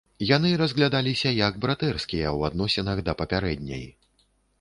Яны 0.27 0.49
разглядаліся 0.61 1.33
як 1.39 1.59
братэрскія 1.65 2.27
ў 2.37 2.39
адносінах 2.49 3.03
да 3.11 3.15
папярэдняй. 3.21 3.85